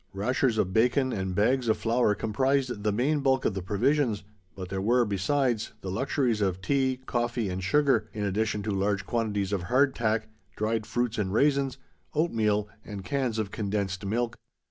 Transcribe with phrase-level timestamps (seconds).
[0.15, 4.23] Rashers of bacon and bags of flour comprised the main bulk of the provisions,
[4.55, 9.05] but there were, besides, the luxuries of tea, coffee, and sugar, in addition to large
[9.05, 11.77] quantities of hard tack, dried fruits and raisins,
[12.15, 14.35] oatmeal, and cans of condensed milk.